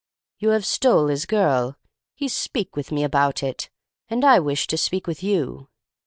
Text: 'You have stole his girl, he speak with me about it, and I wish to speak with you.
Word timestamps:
'You 0.39 0.49
have 0.49 0.65
stole 0.65 1.09
his 1.09 1.27
girl, 1.27 1.77
he 2.15 2.27
speak 2.27 2.75
with 2.75 2.91
me 2.91 3.03
about 3.03 3.43
it, 3.43 3.69
and 4.07 4.25
I 4.25 4.39
wish 4.39 4.65
to 4.65 4.75
speak 4.77 5.05
with 5.05 5.21
you. 5.21 5.69